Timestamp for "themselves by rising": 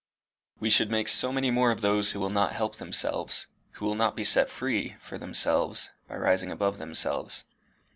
5.19-6.49